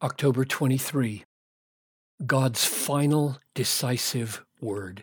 October 0.00 0.44
23. 0.44 1.24
God's 2.24 2.64
final 2.64 3.38
decisive 3.56 4.44
word. 4.60 5.02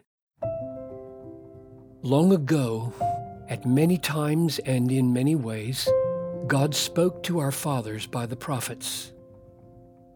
Long 2.02 2.32
ago, 2.32 2.94
at 3.50 3.66
many 3.66 3.98
times 3.98 4.58
and 4.60 4.90
in 4.90 5.12
many 5.12 5.36
ways, 5.36 5.90
God 6.48 6.74
spoke 6.74 7.24
to 7.24 7.40
our 7.40 7.52
fathers 7.52 8.08
by 8.08 8.26
the 8.26 8.38
prophets. 8.38 9.12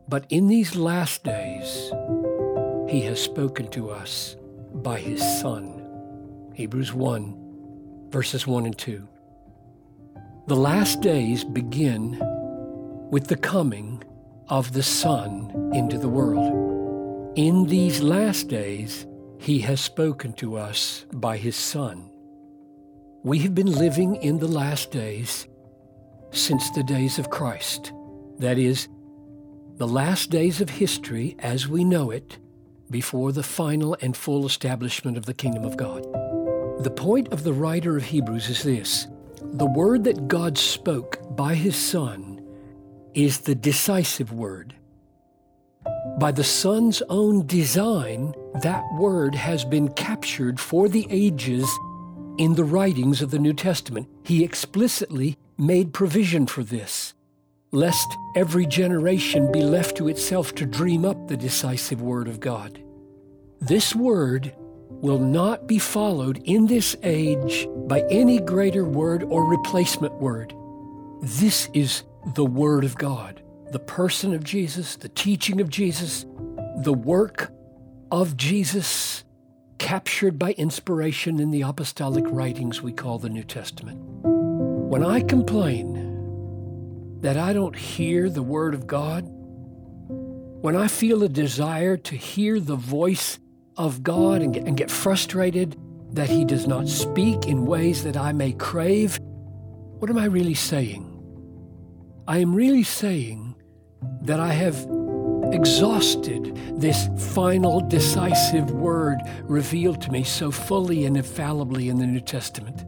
But 0.07 0.26
in 0.29 0.47
these 0.47 0.78
last 0.78 1.25
days, 1.25 1.91
he 2.88 3.02
has 3.02 3.21
spoken 3.21 3.68
to 3.71 3.89
us 3.89 4.38
by 4.75 4.98
his 4.98 5.21
Son. 5.41 6.52
Hebrews 6.54 6.93
1, 6.93 8.07
verses 8.11 8.48
1 8.48 8.66
and 8.66 8.77
2. 8.77 9.05
The 10.48 10.55
last 10.55 11.02
days 11.02 11.43
begin 11.43 12.18
with 13.11 13.27
the 13.27 13.36
coming 13.36 14.05
of 14.50 14.73
the 14.73 14.84
Son 14.84 15.71
into 15.73 15.97
the 15.97 16.09
world. 16.09 17.37
In 17.37 17.65
these 17.65 18.01
last 18.01 18.47
days, 18.47 19.05
he 19.37 19.60
has 19.60 19.79
spoken 19.79 20.33
to 20.33 20.57
us 20.57 21.05
by 21.14 21.37
his 21.37 21.55
Son. 21.55 22.10
We 23.24 23.39
have 23.39 23.54
been 23.54 23.71
living 23.71 24.15
in 24.18 24.39
the 24.39 24.47
last 24.47 24.91
days 24.91 25.47
since 26.32 26.69
the 26.71 26.83
days 26.83 27.19
of 27.19 27.29
Christ. 27.29 27.93
That 28.39 28.57
is, 28.57 28.88
the 29.77 29.88
last 29.88 30.29
days 30.32 30.61
of 30.61 30.69
history 30.69 31.36
as 31.39 31.68
we 31.68 31.83
know 31.83 32.09
it 32.09 32.39
before 32.89 33.31
the 33.31 33.44
final 33.44 33.95
and 34.02 34.17
full 34.17 34.45
establishment 34.45 35.16
of 35.16 35.25
the 35.25 35.33
kingdom 35.33 35.63
of 35.63 35.77
God. 35.77 36.03
The 36.83 36.94
point 36.95 37.27
of 37.30 37.44
the 37.44 37.53
writer 37.53 37.97
of 37.97 38.03
Hebrews 38.03 38.50
is 38.50 38.63
this 38.63 39.08
the 39.41 39.66
word 39.66 40.03
that 40.03 40.27
God 40.27 40.58
spoke 40.58 41.19
by 41.36 41.55
his 41.55 41.75
Son 41.75 42.39
is 43.13 43.41
the 43.41 43.55
decisive 43.55 44.31
word. 44.31 44.75
By 46.19 46.31
the 46.31 46.44
Son's 46.44 47.02
own 47.09 47.47
design, 47.47 48.33
that 48.61 48.83
word 48.93 49.35
has 49.35 49.63
been 49.63 49.89
captured 49.93 50.59
for 50.59 50.89
the 50.89 51.07
ages 51.09 51.69
in 52.38 52.55
the 52.55 52.63
writings 52.63 53.21
of 53.21 53.31
the 53.31 53.39
New 53.39 53.53
Testament. 53.53 54.07
He 54.23 54.43
explicitly 54.43 55.38
made 55.57 55.93
provision 55.93 56.45
for 56.45 56.63
this, 56.63 57.13
lest 57.71 58.07
every 58.35 58.66
generation 58.66 59.51
be 59.51 59.61
left 59.61 59.97
to 59.97 60.07
itself 60.07 60.55
to 60.55 60.66
dream 60.66 61.05
up 61.05 61.27
the 61.27 61.38
decisive 61.38 62.01
word 62.01 62.27
of 62.27 62.39
God. 62.39 62.81
This 63.61 63.95
word 63.95 64.53
will 64.89 65.19
not 65.19 65.67
be 65.67 65.79
followed 65.79 66.41
in 66.45 66.67
this 66.67 66.95
age 67.03 67.67
by 67.88 68.01
any 68.09 68.39
greater 68.39 68.85
word 68.85 69.23
or 69.23 69.45
replacement 69.45 70.13
word. 70.16 70.53
This 71.21 71.69
is 71.73 72.03
the 72.35 72.45
Word 72.45 72.83
of 72.83 72.97
God, 72.97 73.41
the 73.72 73.80
person 73.80 74.33
of 74.33 74.44
Jesus, 74.44 74.95
the 74.95 75.09
teaching 75.09 75.61
of 75.61 75.69
Jesus, 75.69 76.25
the 76.83 76.94
work 76.94 77.52
of 78.11 78.38
Jesus 78.38 79.23
captured 79.80 80.38
by 80.38 80.52
inspiration 80.53 81.39
in 81.39 81.52
the 81.52 81.61
apostolic 81.61 82.25
writings 82.27 82.81
we 82.81 82.91
call 82.91 83.17
the 83.17 83.30
New 83.30 83.44
Testament. 83.44 83.97
When 84.23 85.03
I 85.03 85.22
complain 85.22 87.19
that 87.22 87.38
I 87.38 87.53
don't 87.53 87.75
hear 87.75 88.30
the 88.30 88.44
Word 88.44 88.73
of 88.73 88.85
God, 88.85 89.23
when 89.27 90.75
I 90.75 90.88
feel 90.88 91.23
a 91.23 91.30
desire 91.30 91.97
to 91.97 92.16
hear 92.16 92.59
the 92.59 92.75
voice 92.75 93.39
of 93.77 94.03
God 94.03 94.41
and 94.41 94.53
get, 94.53 94.67
and 94.67 94.75
get 94.77 94.91
frustrated 94.91 95.77
that 96.11 96.30
He 96.30 96.44
does 96.44 96.67
not 96.67 96.88
speak 96.88 97.47
in 97.47 97.66
ways 97.66 98.03
that 98.03 98.17
I 98.17 98.33
may 98.33 98.52
crave, 98.52 99.17
what 99.22 100.09
am 100.09 100.17
I 100.17 100.25
really 100.25 100.53
saying? 100.53 101.08
I 102.30 102.38
am 102.38 102.53
really 102.53 102.83
saying 102.83 103.55
that 104.22 104.39
I 104.39 104.53
have 104.53 104.75
exhausted 105.52 106.55
this 106.80 107.09
final 107.33 107.81
decisive 107.81 108.69
word 108.69 109.17
revealed 109.45 109.99
to 110.02 110.11
me 110.11 110.23
so 110.23 110.52
fully 110.52 111.05
and 111.05 111.17
infallibly 111.17 111.89
in 111.89 111.97
the 111.97 112.05
New 112.05 112.19
Testament. 112.19 112.81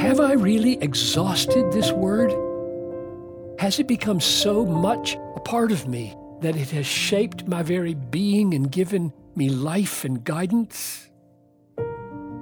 Have 0.00 0.18
I 0.18 0.32
really 0.32 0.82
exhausted 0.82 1.70
this 1.70 1.92
word? 1.92 2.32
Has 3.60 3.78
it 3.78 3.86
become 3.86 4.20
so 4.20 4.66
much 4.66 5.16
a 5.36 5.40
part 5.40 5.70
of 5.70 5.86
me 5.86 6.16
that 6.40 6.56
it 6.56 6.70
has 6.70 6.86
shaped 6.86 7.46
my 7.46 7.62
very 7.62 7.94
being 7.94 8.52
and 8.54 8.68
given 8.68 9.12
me 9.36 9.48
life 9.48 10.04
and 10.04 10.24
guidance? 10.24 11.08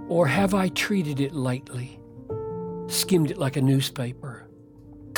Or 0.08 0.26
have 0.26 0.54
I 0.54 0.68
treated 0.68 1.20
it 1.20 1.34
lightly, 1.34 2.00
skimmed 2.86 3.30
it 3.30 3.36
like 3.36 3.58
a 3.58 3.60
newspaper? 3.60 4.43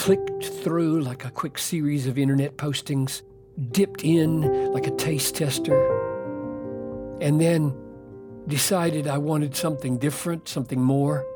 Clicked 0.06 0.44
through 0.44 1.00
like 1.00 1.25
a 1.25 1.31
quick 1.33 1.59
series 1.59 2.06
of 2.06 2.17
internet 2.17 2.56
postings, 2.56 3.22
dipped 3.72 4.05
in 4.05 4.72
like 4.72 4.87
a 4.87 4.93
taste 4.93 5.34
tester, 5.34 5.75
and 7.21 7.41
then 7.41 7.77
decided 8.47 9.09
I 9.09 9.19
wanted 9.19 9.56
something 9.56 9.99
different, 9.99 10.47
something 10.47 10.81
more. 10.81 11.27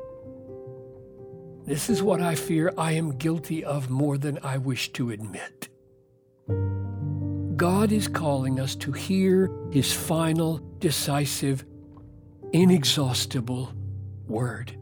This 1.65 1.89
is 1.89 2.01
what 2.01 2.21
I 2.21 2.35
fear 2.35 2.73
I 2.77 2.93
am 2.93 3.17
guilty 3.17 3.61
of 3.61 3.89
more 3.89 4.17
than 4.17 4.39
I 4.41 4.55
wish 4.55 4.93
to 4.93 5.11
admit. 5.11 5.67
God 7.57 7.91
is 7.91 8.07
calling 8.07 8.57
us 8.57 8.77
to 8.77 8.93
hear 8.93 9.51
his 9.73 9.91
final, 9.91 10.59
decisive, 10.79 11.65
inexhaustible 12.53 13.73
word 14.27 14.77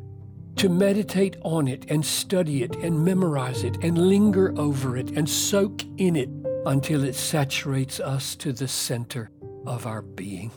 to 0.60 0.68
meditate 0.68 1.38
on 1.44 1.70
it 1.70 1.90
and 1.90 2.06
study 2.06 2.64
it 2.64 2.76
and 2.76 3.06
memorize 3.06 3.64
it 3.64 3.78
and 3.82 3.98
linger 3.98 4.54
over 4.60 4.98
it 4.98 5.10
and 5.12 5.30
soak 5.30 5.86
in 5.96 6.18
it 6.18 6.30
until 6.66 7.06
it 7.06 7.16
saturates 7.16 8.02
us 8.02 8.36
to 8.36 8.52
the 8.52 8.68
center 8.68 9.32
of 9.66 9.88
our 9.88 10.02
being. 10.02 10.52